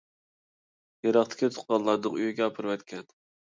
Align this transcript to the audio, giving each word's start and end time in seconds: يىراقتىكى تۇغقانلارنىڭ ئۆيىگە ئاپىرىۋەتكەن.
يىراقتىكى 1.09 1.51
تۇغقانلارنىڭ 1.59 2.19
ئۆيىگە 2.23 2.47
ئاپىرىۋەتكەن. 2.49 3.09